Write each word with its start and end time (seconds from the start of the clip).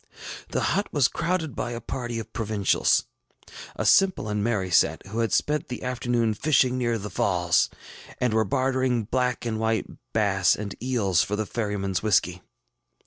The 0.49 0.61
hut 0.73 0.91
was 0.91 1.07
crowded 1.07 1.55
by 1.55 1.73
a 1.73 1.79
party 1.79 2.17
of 2.17 2.33
provincials, 2.33 3.05
a 3.75 3.85
simple 3.85 4.29
and 4.29 4.43
merry 4.43 4.71
set, 4.71 5.05
who 5.05 5.19
had 5.19 5.31
spent 5.31 5.67
the 5.67 5.83
afternoon 5.83 6.33
fishing 6.33 6.75
near 6.75 6.97
the 6.97 7.11
Falls, 7.11 7.69
and 8.19 8.33
were 8.33 8.43
bartering 8.43 9.03
black 9.03 9.45
and 9.45 9.59
white 9.59 9.85
bass 10.11 10.55
and 10.55 10.73
eels 10.81 11.21
for 11.21 11.35
the 11.35 11.45
ferrymanŌĆÖs 11.45 12.01
whiskey. 12.01 12.41